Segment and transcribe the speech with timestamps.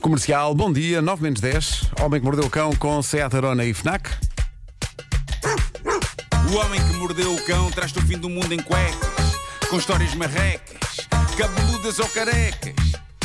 [0.00, 1.90] Comercial, bom dia, 9 menos 10.
[2.00, 4.08] Homem que mordeu o cão com Seat Arona e Fnac.
[6.50, 9.36] O homem que mordeu o cão traz-te o fim do mundo em cuecas,
[9.68, 12.74] com histórias marrecas, cabeludas ou carecas.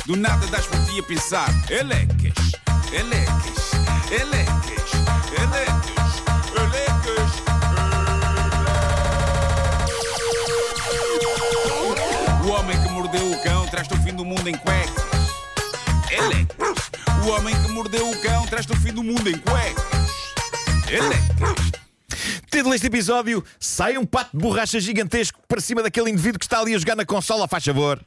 [0.05, 2.51] Do nada das por ti a pensar, elecas,
[2.92, 3.71] elecas,
[4.12, 4.92] elecas,
[5.31, 6.23] elecas,
[6.57, 7.31] elecas.
[12.46, 14.85] O homem que mordeu o cão traz-te o fim do mundo em cuecas.
[17.26, 20.11] O homem que mordeu o cão traz-te o fim do mundo em cuecas,
[20.89, 21.71] elecas.
[22.51, 26.59] Título deste episódio: Sai um pato de borracha gigantesco para cima daquele indivíduo que está
[26.59, 27.99] ali a jogar na consola, faz favor.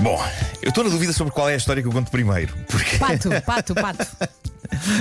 [0.00, 0.22] Bom,
[0.60, 2.52] eu estou na dúvida sobre qual é a história que eu conto primeiro.
[2.68, 4.06] Porque Pato, pato, pato.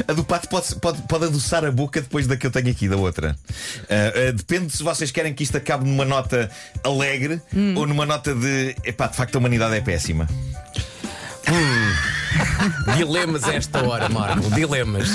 [0.07, 2.87] a do pato pode, pode, pode adoçar a boca depois da que eu tenho aqui,
[2.87, 3.35] da outra.
[3.89, 6.49] Ah, ah, depende se vocês querem que isto acabe numa nota
[6.83, 7.41] alegre
[7.75, 8.73] ou numa nota de.
[8.85, 10.29] Epá, de facto a humanidade é péssima.
[12.95, 14.49] Dilemas a esta hora, Marco.
[14.49, 15.09] Dilemas.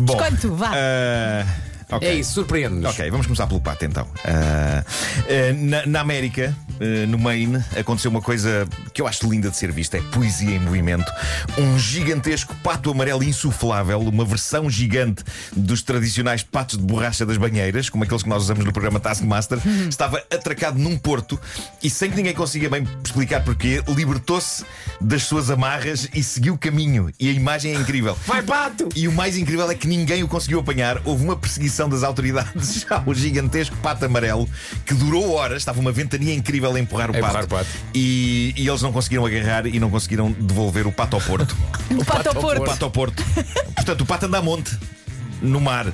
[0.00, 0.70] Bom, Escolhe tu, vá.
[0.74, 1.44] ah,
[1.92, 2.08] ok.
[2.08, 2.90] É isso, surpreende-nos.
[2.90, 4.06] Ok, vamos começar pelo pato então.
[4.24, 9.50] Ah, ah, na, na América, ah, no Maine, aconteceu uma coisa que eu acho linda
[9.50, 11.10] de ser vista: é poesia em movimento.
[11.58, 15.22] Um gigantesco pato amarelo insuflável, uma versão gigante
[15.54, 19.58] dos tradicionais patos de borracha das banheiras, como aqueles que nós usamos no programa Taskmaster,
[19.88, 21.38] estava atracado num porto
[21.82, 24.64] e, sem que ninguém consiga bem explicar porquê, libertou-se
[25.00, 27.10] das suas amarras e seguiu caminho.
[27.18, 28.16] E a imagem é incrível.
[28.26, 28.88] Vai, pato!
[28.94, 31.00] E o mais incrível é que ninguém o conseguiu apanhar.
[31.04, 34.48] Houve uma perseguição das autoridades ao gigantesco pato amarelo
[34.86, 35.58] que durou horas.
[35.58, 37.54] Estava uma ventania incrível a empurrar o A empurrar pato.
[37.54, 37.70] o pato.
[37.94, 41.56] E, e eles não conseguiram agarrar e não conseguiram devolver o pato ao porto.
[41.92, 42.64] O pato ao o porto.
[42.64, 43.22] pato ao porto.
[43.76, 44.78] Portanto, o pato anda a monte,
[45.42, 45.92] no mar.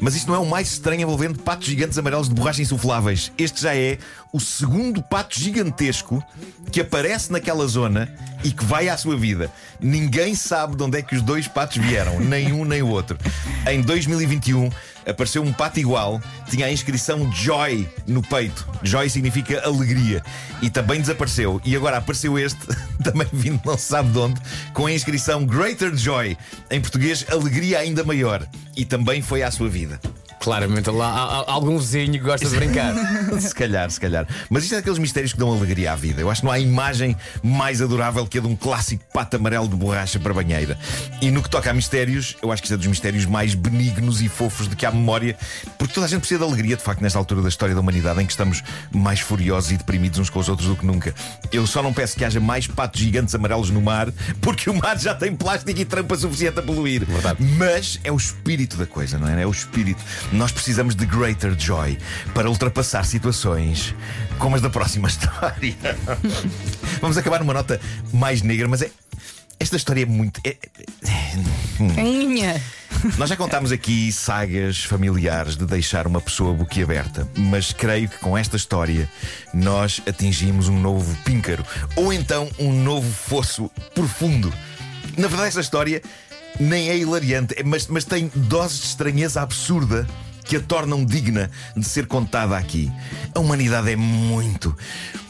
[0.00, 3.32] Mas isto não é o mais estranho envolvendo patos gigantes amarelos de borracha insufláveis.
[3.38, 3.96] Este já é
[4.32, 6.22] o segundo pato gigantesco
[6.70, 8.12] que aparece naquela zona
[8.44, 9.50] e que vai à sua vida.
[9.80, 13.16] Ninguém sabe de onde é que os dois patos vieram, nem um nem o outro.
[13.70, 14.68] Em 2021
[15.06, 18.66] apareceu um pato igual, tinha a inscrição Joy no peito.
[18.82, 20.22] Joy significa alegria.
[20.60, 21.60] E também desapareceu.
[21.64, 22.60] E agora apareceu este,
[23.02, 24.40] também vindo não se sabe de onde,
[24.72, 26.36] com a inscrição Greater Joy.
[26.70, 28.46] Em português, alegria ainda maior.
[28.76, 30.00] E também foi à sua vida.
[30.46, 32.94] Claramente lá há, há algum vizinho que gosta de brincar.
[33.40, 34.28] se calhar, se calhar.
[34.48, 36.20] Mas isto é daqueles mistérios que dão alegria à vida.
[36.20, 39.66] Eu acho que não há imagem mais adorável que a de um clássico pato amarelo
[39.68, 40.78] de borracha para banheira.
[41.20, 44.22] E no que toca a mistérios, eu acho que isto é dos mistérios mais benignos
[44.22, 45.36] e fofos de que há memória,
[45.76, 48.22] porque toda a gente precisa de alegria, de facto, nesta altura da história da humanidade
[48.22, 48.62] em que estamos
[48.94, 51.12] mais furiosos e deprimidos uns com os outros do que nunca.
[51.50, 54.96] Eu só não peço que haja mais patos gigantes amarelos no mar, porque o mar
[54.96, 57.02] já tem plástico e trampa suficiente a poluir.
[57.58, 59.42] Mas é o espírito da coisa, não é?
[59.42, 60.04] É o espírito.
[60.36, 61.98] Nós precisamos de greater joy
[62.34, 63.94] para ultrapassar situações
[64.38, 65.74] como as da próxima história.
[67.00, 67.80] Vamos acabar numa nota
[68.12, 68.90] mais negra, mas é.
[69.58, 70.38] Esta história é muito.
[70.44, 70.56] é-
[71.80, 72.60] Minha.
[73.16, 78.36] nós já contámos aqui sagas familiares de deixar uma pessoa boquiaberta, mas creio que com
[78.36, 79.08] esta história
[79.54, 81.64] nós atingimos um novo píncaro,
[81.96, 84.52] ou então um novo fosso profundo.
[85.16, 86.02] Na verdade, esta história
[86.58, 90.06] nem é hilariante, é- mas, mas tem doses de estranheza absurda
[90.44, 92.90] que a tornam digna de ser contada aqui.
[93.34, 94.76] A humanidade é muito,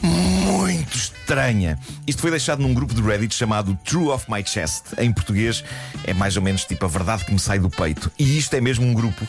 [0.01, 1.79] muito estranha.
[2.05, 4.93] Isto foi deixado num grupo de Reddit chamado True of My Chest.
[4.99, 5.63] Em português
[6.03, 8.11] é mais ou menos tipo a verdade que me sai do peito.
[8.19, 9.27] E isto é mesmo um grupo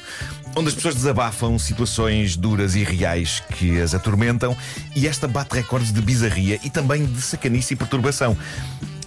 [0.56, 4.56] onde as pessoas desabafam situações duras e reais que as atormentam.
[4.94, 8.36] E esta bate recordes de bizarria e também de sacanice e perturbação.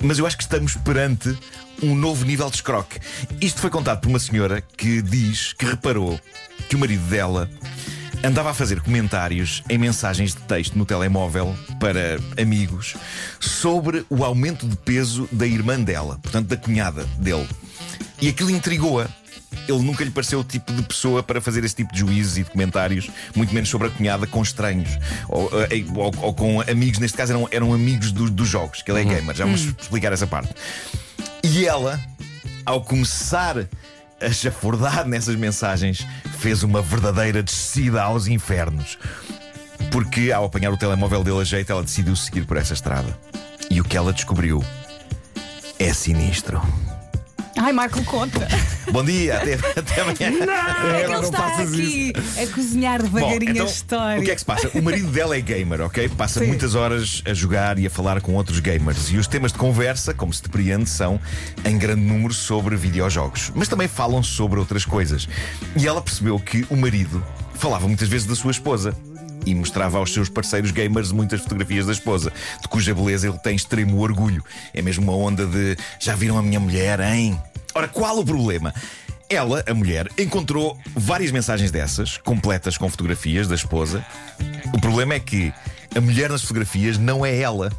[0.01, 1.37] Mas eu acho que estamos perante
[1.81, 2.99] um novo nível de escroque.
[3.39, 6.19] Isto foi contado por uma senhora que diz que reparou
[6.69, 7.49] que o marido dela
[8.23, 12.95] andava a fazer comentários em mensagens de texto no telemóvel para amigos
[13.39, 17.47] sobre o aumento de peso da irmã dela, portanto da cunhada dele.
[18.21, 19.07] E aquilo intrigou-a.
[19.67, 22.43] Ele nunca lhe pareceu o tipo de pessoa para fazer esse tipo de juízes e
[22.43, 24.89] de comentários, muito menos sobre a cunhada com estranhos
[25.27, 26.99] ou, eh, ou- ou com amigos.
[26.99, 29.35] Neste caso, eram, eram amigos do- dos jogos, que ele é gamer.
[29.35, 30.53] Já vamos explicar essa parte.
[31.43, 31.99] E ela,
[32.65, 33.67] ao começar
[34.21, 36.05] a chafurdar nessas mensagens,
[36.39, 38.97] fez uma verdadeira descida aos infernos.
[39.91, 43.17] Porque, ao apanhar o telemóvel dele a jeito, ela decidiu seguir por essa estrada.
[43.69, 44.63] E o que ela descobriu
[45.79, 46.61] é sinistro.
[47.57, 48.47] Ai, Marco, conta.
[48.91, 50.15] Bom dia, até, até amanhã.
[50.95, 54.21] É que ele está aqui a cozinhar devagarinho então, a história.
[54.21, 54.69] O que é que se passa?
[54.73, 56.09] O marido dela é gamer, ok?
[56.09, 56.47] Passa Sim.
[56.47, 59.11] muitas horas a jogar e a falar com outros gamers.
[59.11, 61.19] E os temas de conversa, como se depreende, são
[61.65, 63.51] em grande número sobre videojogos.
[63.55, 65.27] Mas também falam sobre outras coisas.
[65.75, 68.95] E ela percebeu que o marido falava muitas vezes da sua esposa.
[69.45, 73.55] E mostrava aos seus parceiros gamers muitas fotografias da esposa, de cuja beleza ele tem
[73.55, 74.43] extremo orgulho.
[74.73, 77.39] É mesmo uma onda de já viram a minha mulher, hein?
[77.73, 78.73] Ora, qual o problema?
[79.29, 84.05] Ela, a mulher, encontrou várias mensagens dessas, completas com fotografias da esposa.
[84.73, 85.53] O problema é que
[85.95, 87.71] a mulher nas fotografias não é ela.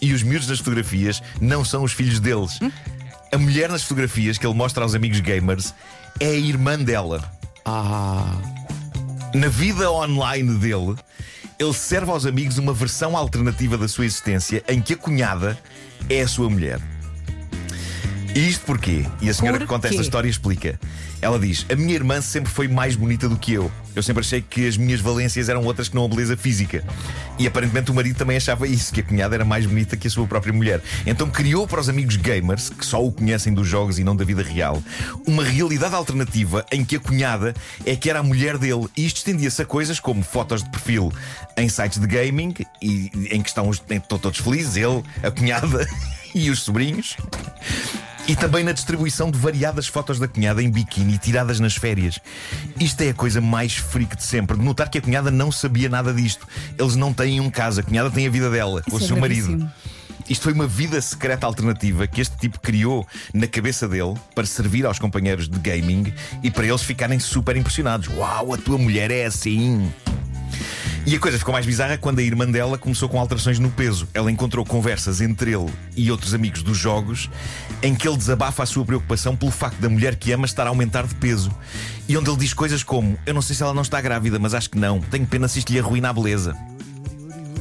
[0.00, 2.60] E os miúdos nas fotografias não são os filhos deles.
[3.32, 5.74] A mulher nas fotografias que ele mostra aos amigos gamers
[6.20, 7.28] é a irmã dela.
[7.64, 8.53] Ah.
[9.34, 10.94] Na vida online dele,
[11.58, 15.58] ele serve aos amigos uma versão alternativa da sua existência em que a cunhada
[16.08, 16.80] é a sua mulher.
[18.34, 19.06] E isto porquê?
[19.20, 20.02] E a senhora que conta esta Porquê?
[20.06, 20.80] história explica.
[21.22, 23.70] Ela diz: A minha irmã sempre foi mais bonita do que eu.
[23.94, 26.82] Eu sempre achei que as minhas valências eram outras que não a beleza física.
[27.38, 30.10] E aparentemente o marido também achava isso, que a cunhada era mais bonita que a
[30.10, 30.80] sua própria mulher.
[31.06, 34.24] Então criou para os amigos gamers, que só o conhecem dos jogos e não da
[34.24, 34.82] vida real,
[35.24, 37.54] uma realidade alternativa em que a cunhada
[37.86, 38.88] é que era a mulher dele.
[38.96, 41.12] E isto estendia-se a coisas como fotos de perfil
[41.56, 42.52] em sites de gaming,
[42.82, 45.86] e, em que estão, os- estão todos felizes, ele, a cunhada
[46.34, 47.16] e os sobrinhos.
[48.26, 52.18] E também na distribuição de variadas fotos da cunhada em biquíni tiradas nas férias.
[52.80, 54.56] Isto é a coisa mais freak de sempre.
[54.56, 56.48] De notar que a cunhada não sabia nada disto.
[56.78, 59.08] Eles não têm um caso, a cunhada tem a vida dela, com o Isso é
[59.08, 59.70] seu marido.
[60.28, 64.86] Isto foi uma vida secreta alternativa que este tipo criou na cabeça dele para servir
[64.86, 66.10] aos companheiros de gaming
[66.42, 68.08] e para eles ficarem super impressionados.
[68.08, 69.92] Uau, a tua mulher é assim!
[71.06, 74.08] E a coisa ficou mais bizarra quando a irmã dela começou com alterações no peso.
[74.14, 77.28] Ela encontrou conversas entre ele e outros amigos dos jogos
[77.82, 80.70] em que ele desabafa a sua preocupação pelo facto da mulher que ama estar a
[80.70, 81.50] aumentar de peso.
[82.08, 84.54] E onde ele diz coisas como: Eu não sei se ela não está grávida, mas
[84.54, 84.98] acho que não.
[85.00, 86.56] Tenho pena se isto lhe arruína a beleza.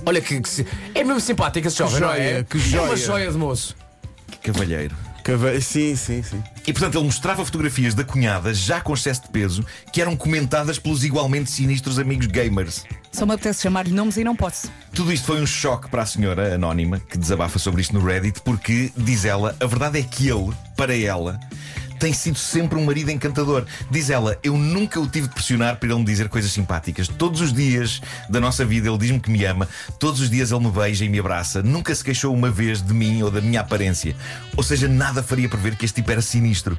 [0.06, 2.16] Olha que, que se- é mesmo simpático esse jovem, não é?
[2.18, 2.98] joia, que É uma joia.
[2.98, 3.76] joia de moço.
[4.32, 4.96] Que cavalheiro.
[5.24, 6.44] Cava- Sim, sim, sim.
[6.68, 10.78] E portanto ele mostrava fotografias da cunhada, já com excesso de peso, que eram comentadas
[10.78, 12.84] pelos igualmente sinistros amigos gamers.
[13.12, 14.70] Só me apetece chamar-lhe nomes e não posso.
[14.94, 18.42] Tudo isto foi um choque para a senhora anónima que desabafa sobre isto no Reddit,
[18.42, 21.40] porque, diz ela, a verdade é que ele, para ela,
[22.00, 23.66] tem sido sempre um marido encantador.
[23.90, 27.08] Diz ela, eu nunca o tive de pressionar para ele me dizer coisas simpáticas.
[27.08, 29.68] Todos os dias da nossa vida ele diz-me que me ama,
[30.00, 31.62] todos os dias ele me beija e me abraça.
[31.62, 34.16] Nunca se queixou uma vez de mim ou da minha aparência.
[34.56, 36.78] Ou seja, nada faria prever que este tipo era sinistro.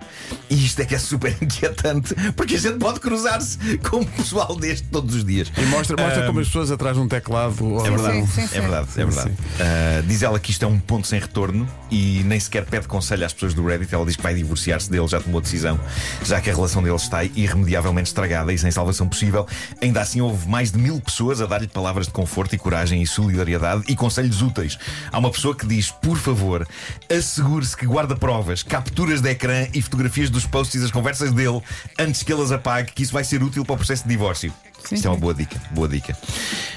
[0.51, 4.55] E isto é que é super inquietante, porque a gente pode cruzar-se com um pessoal
[4.57, 5.51] deste todos os dias.
[5.57, 7.55] E mostra, mostra Ah, como as pessoas atrás de um teclado.
[7.85, 8.57] é verdade, sim, sim, sim.
[8.57, 9.33] é verdade, é verdade.
[9.61, 13.25] Ah, diz ela que isto é um ponto sem retorno e nem sequer pede conselho
[13.25, 13.95] às pessoas do Reddit.
[13.95, 15.79] Ela diz que vai divorciar-se dele, já tomou decisão,
[16.25, 19.47] já que a relação deles está irremediavelmente estragada e sem salvação possível.
[19.81, 23.07] Ainda assim, houve mais de mil pessoas a dar-lhe palavras de conforto e coragem e
[23.07, 24.79] solidariedade e conselhos úteis.
[25.13, 26.67] Há uma pessoa que diz: por favor,
[27.11, 31.61] assegure-se que guarda provas, capturas de ecrã e fotografias dos posts e das conversas dele
[31.99, 34.53] antes que ele as apague, que isso vai ser útil para o processo de divórcio.
[34.87, 36.15] Sim, Isto é uma boa dica, boa dica.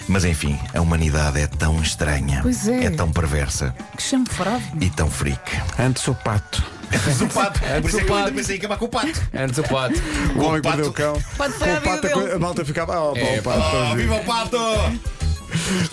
[0.08, 2.90] Mas enfim, a humanidade é tão estranha, Pois é.
[2.90, 4.64] tão perversa Que chanfrado.
[4.80, 5.42] e tão freak.
[5.78, 6.64] Antes o pato.
[6.92, 8.14] Mas o pato, por isso é que eu pato.
[8.28, 9.22] ainda pensei em acabar com o pato.
[9.34, 10.02] Antes o pato.
[10.36, 11.22] O homem que pato- mordeu o cão.
[11.38, 12.32] Pode Com foi a o pato, dele.
[12.34, 13.00] a malta ficava.
[13.00, 13.62] Oh, pá, É, o pato,
[13.92, 14.58] Oh, viva o pato!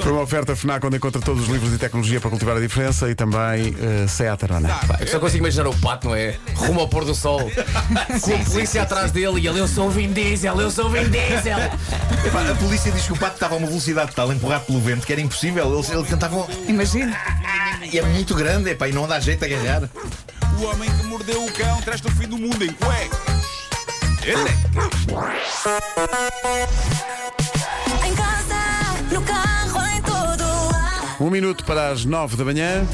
[0.02, 3.08] Foi uma oferta FNAC onde encontra todos os livros de tecnologia para cultivar a diferença
[3.08, 4.68] e também uh, Seat Arona.
[4.86, 6.34] Pá, eu só consigo imaginar o pato, não é?
[6.56, 7.38] Rumo ao pôr do sol.
[8.20, 10.90] Com a polícia atrás dele e ele, eu sou o Vin Diesel, eu sou o
[10.90, 11.58] Vin Diesel.
[12.26, 15.06] Epá, a polícia diz que o pato estava a uma velocidade tal, empurrado pelo vento,
[15.06, 15.72] que era impossível.
[15.72, 16.48] Eles, eles tentavam.
[16.68, 17.16] Imagina.
[17.92, 19.88] E é muito grande, epá, e não dá jeito a agarrar.
[20.58, 23.18] O homem que mordeu o cão traz-te o fim do mundo em cuecas.
[24.22, 24.50] Ele
[28.06, 31.16] Em casa, no carro, em todo lado.
[31.20, 32.86] Um minuto para as nove da manhã.